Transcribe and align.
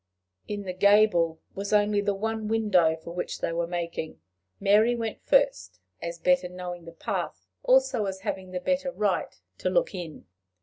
In 0.47 0.63
the 0.63 0.73
gable 0.73 1.39
was 1.53 1.71
only 1.71 2.01
the 2.01 2.15
one 2.15 2.47
window 2.47 2.95
for 2.95 3.11
which 3.13 3.37
they 3.39 3.53
were 3.53 3.67
making. 3.67 4.19
Mary 4.59 4.95
went 4.95 5.21
first, 5.21 5.79
as 6.01 6.17
better 6.17 6.49
knowing 6.49 6.85
the 6.85 6.91
path, 6.91 7.45
also 7.61 8.05
as 8.07 8.21
having 8.21 8.49
the 8.49 8.59
better 8.59 8.91
right 8.91 9.39
to 9.59 9.69
look 9.69 9.93
in. 9.93 10.25